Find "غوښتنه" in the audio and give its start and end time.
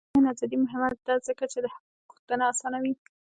2.11-2.43